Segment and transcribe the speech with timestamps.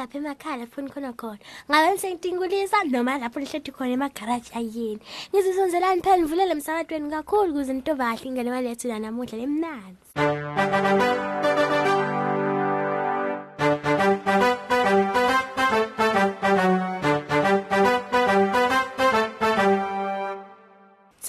[0.00, 1.38] lapha emakhaya lapho nikhona khona.
[1.68, 5.00] Ngabe nisentingulisa noma lapho nihlethi khona emagaraji ayini?
[5.32, 6.16] Ngizisonzelani phela?
[6.16, 11.49] Nivulele emsakatweni kakhulu ukuze nitobahle ingane walethu namuhla lemnanzi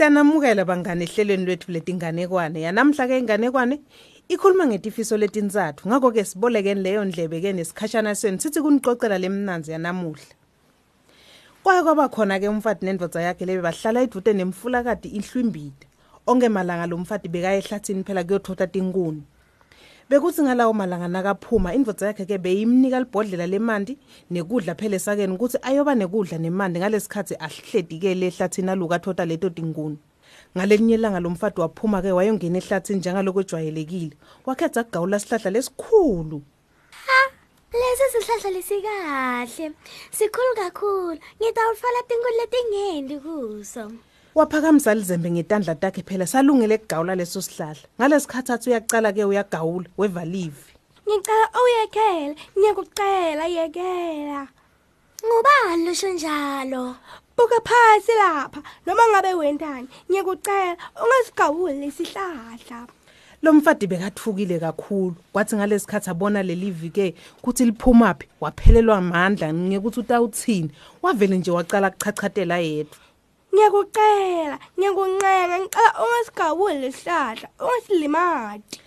[0.02, 2.58] Siyanamukela bangane ehlelweni lethu letinganekwane.
[2.62, 3.82] Yanamhla ke inganekwane
[4.34, 5.86] ikhuluma ngetifiso letinzathu.
[5.86, 10.34] Ngakho ke sibolekeni leyo ndlebe ke nesikhashana senu sithi kuniqoqela lemnanzi yanamuhla.
[11.64, 15.86] Kwaye kwaba khona ke umfati nendvodza yakhe lebe bahlala idvute nemfulakadi ihlwimbida.
[16.26, 19.22] Onke malanga lo mfati bekaye ehlathini phela kuyothotha tinkuni.
[20.12, 23.96] Bekuthi ngalawo malanga nakaphuma indvodza yakhe ke beyimnika libhodlela lemanti
[24.30, 29.96] nekudla phela esakeni ukuthi ayoba nekudla nemanti ngalesikhathi ahledi ke lehlathini aluka thotha leto tinkuni.
[30.52, 34.16] Ngalenye ilanga lo mfati waphuma ke wayongena ehlathini njengaloko ejwayelekile.
[34.46, 36.42] Wakhetha ukugawula isihlahla lesikhulu.
[37.72, 39.72] lesi sihlahla lesikahle
[40.12, 47.84] sikhulu kakhulu ngitawutfala tinkuni letingendi kuso Waphakamisa lizembe ngetandla takhe phela salungele ukugawula leso sihlahla.
[48.00, 50.72] Ngalesikhathi athi uyaqala ke uyagawula wevalivi.
[51.08, 54.48] ngicela uyekele ngiyakucela yekela
[55.26, 56.96] ngubani lusho njalo
[57.38, 62.88] buka phansi lapha noma ngabe wendani ngiyekucela ungasigawuli lesihlahla
[63.44, 65.16] Lo mfati bekathukile kakhulu.
[65.34, 70.72] Kwathi ngalesikhathi abona leli vike kuthi liphuma phi waphelelwa amandla ngekuthi utawuthini.
[71.02, 72.98] Wavele nje waqala kuchachatela yedwa.
[73.54, 78.78] Ngiyakucela ngiyakuncenga ngicela ungasigawuli lesihlahla ungasilimati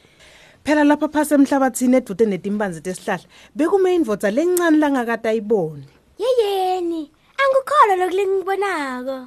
[0.64, 5.84] Phela lapha phase emhlabathini edude netimbanzi tesihlahla bekume indvodza lencane langakade ayibone.
[6.22, 7.02] yeyeni
[7.42, 9.18] angikholwa lokulengibonako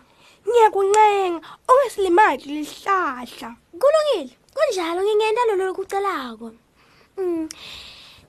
[0.47, 1.39] ngiyakuncenga
[1.69, 3.49] ungasilimati lesihlahla
[3.81, 6.47] kulungile kunjalo ngingenta lolo lokucelako
[7.17, 7.47] mm.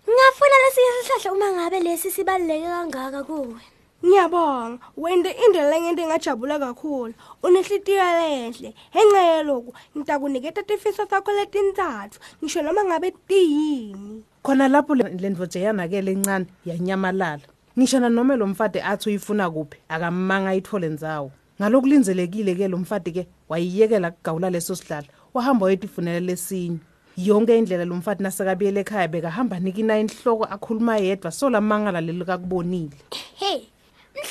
[0.04, 3.62] ngingafuna lesinye sihlahla uma ngabe lesi sibaluleke kangaka kuwe
[4.04, 12.62] ngiyabonga wente indlela lengente ngajabula kakhulu unehlitiyo lenhle henxa yeloku ngitakuniketa tifiso takho letintsatfu ngisho
[12.62, 17.42] noma ngabe tiyini Khona lapho le le ndvodza yanakele encane yanyamalala.
[17.78, 21.30] Ngisho noma lo mfati athi uyifuna kuphi akammanga ayithole ndzawo.
[21.60, 25.08] Ngalokulinzelekile ke lo mfati ke wayiyekela kugawula leso sihlahla.
[25.34, 26.78] Wahamba wayetifunela lesinye.
[27.16, 32.38] Yonke indlela lo mfati nasekabiyele ekhaya bekahamba nikina inhloko akhuluma yedwa sola mangala lelika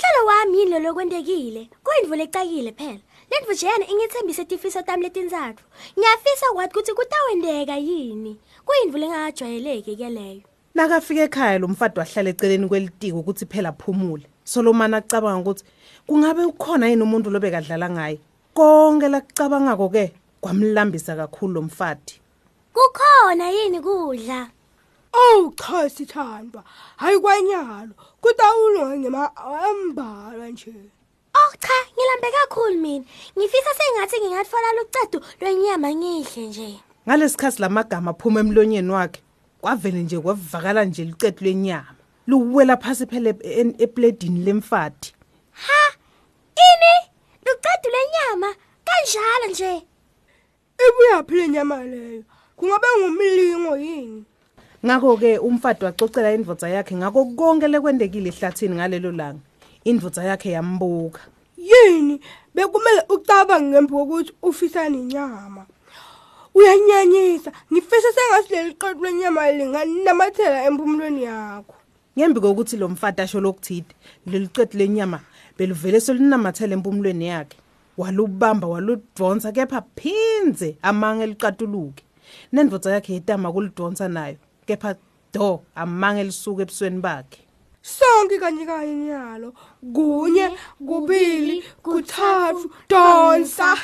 [0.07, 2.99] mhlalo wami yini lo kwentekile kuyindvu lecakile phela
[3.31, 5.65] lendvu jena ingithembise tifiso tami letintsatfu
[5.99, 10.41] ngiyafisa kwathi ukuthi kutawendeka yini kuyindvu lengakajwayeleki ke leyo
[10.75, 14.27] Nakafika ekhaya lo mfati wahlala eceleni kwelitiko ukuthi phela aphumule.
[14.43, 15.63] Solomon acabanga ukuthi
[16.07, 18.19] kungabe ukhona yini umuntu lobekadlala ngaye.
[18.53, 22.21] Konke lakucabangako ke kwamlambisa kakhulu lo mfati.
[22.73, 24.49] kukhona yini kudla
[25.19, 26.63] Oh cha sithandwa
[26.97, 27.93] hayi kwanyalo.
[28.21, 30.73] Kutawulwa ngema ambalwa nje.
[31.35, 33.05] Oh cha ngilambe kakhulu mina.
[33.37, 36.79] Ngifisa sengathi ngingatfola lucedo lwenyama ngihle nje.
[37.07, 39.21] Ngalesikhathi lamagama aphuma emlonyeni wakhe
[39.61, 41.95] kwavele nje kwavakala nje licedu lenyama.
[42.27, 45.13] Luwela phansi phela e- epledini lemfati.
[45.51, 45.95] ha
[46.55, 47.09] ini?
[47.45, 48.55] Lucedo lwenyama?
[48.85, 49.87] Kanjalo nje.
[50.87, 52.23] Ibuya phile nyama leyo.
[52.55, 54.23] Kungabe ngumlingo yini?
[54.87, 59.43] Ngakho ke umfati wacocela indvodza yakhe ngakho konke lekwendekile ehlathini ngalelo langa.
[59.83, 61.19] Indvodza yakhe yambuka.
[61.57, 62.21] yini
[62.55, 65.65] bekumele ucabange ngembi kokuthi ufisa nenyama
[66.55, 71.75] uyanyanyisa ngifisa sengathi leli qeqo lenyama linganamathela empumulweni yakho
[72.17, 73.93] Ngembi kokuthi lo mfati asho lokuthide,
[74.25, 75.19] leliqedu lenyama
[75.57, 77.57] beluvele selinamathele empumulweni yakhe.
[77.97, 82.03] Walubamba waludvonsa kepha phinze amange liqatuluke.
[82.53, 84.37] Nendvodza yakhe yetama kulidvonsa nayo,
[84.67, 84.95] kepha
[85.33, 87.39] do amange lisuke ebusweni bakhe.
[87.81, 89.53] sonke kanye kanye nyalo
[89.95, 90.51] kunye
[90.87, 93.77] kubili kuthathu donsa.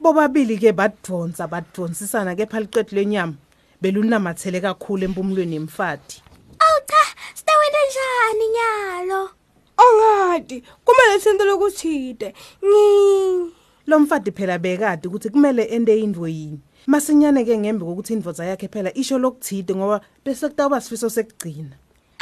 [0.00, 3.34] Bobabili ke badvonsa badvonsisana kepha liqedu lenyama.
[3.82, 6.22] Belunamathele kakhulu empumulweni yemfati.
[6.62, 7.02] oh cha
[7.34, 9.30] sitawenta njani nyalo?
[9.76, 12.34] Ongadi kumele senze lokuthide
[12.64, 13.52] ngi.
[13.86, 16.60] Lo mfati phela bekade ukuthi kumele ende indvo yini.
[16.86, 21.76] Masinyane ke ngembi kokuthi indvodza yakhe phela isho lokuthide ngoba bese kutawuba sifiso sekugcina.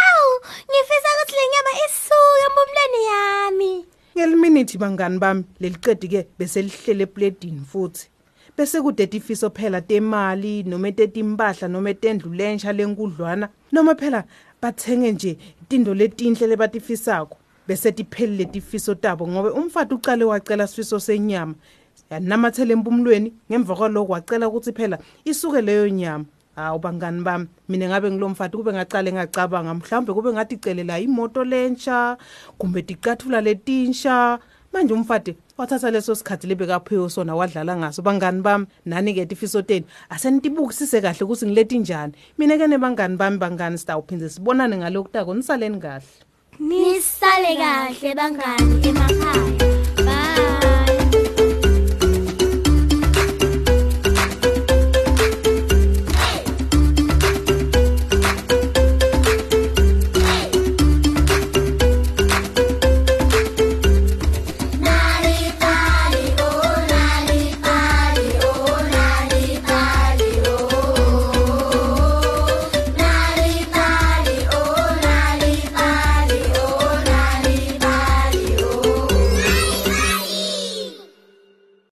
[0.07, 0.33] awu
[0.71, 3.87] ngifisa ukuthi lenyama isuke empumulweni yami
[4.17, 8.09] Ngeliminithi bangani bami leliqedi ke bese lihlele epledini futhi.
[8.57, 14.25] Bese kude tifiso phela temali noma tetimpahla noma tendlu lensha lenkudlwana noma phela
[14.63, 15.39] bathenge nje
[15.69, 17.37] tindo letinhle lebatifisako
[17.67, 21.55] bese tiphelile tifiso tabo ngoba umfati uqale wacela sifiso senyama
[22.13, 26.25] yanamathele empumulweni ngemva kwaloko wacela ukuthi phela isuke leyo nyama.
[26.57, 32.17] Hawu bangani bami mina ngabe ngilomfati kube ngaqale ngacabanga mhlawumbe kube ngathi icelela imoto lentsha
[32.59, 34.39] kumbe ticathula letinsha.
[34.73, 38.03] Manje umfati wathatha leso sikhathi lebekaphiwe sona wadlala ngaso.
[38.03, 42.13] Bangani bami nani-ke tifiso teni asenitibukisise kahle ukuthi ngileti njani?
[42.39, 46.05] Mina-ke nebangani bami bangani sitawuphinde sibonane ngalokutako nisaleni kahle.
[46.61, 49.72] Nisale kahle bangani emakhaya.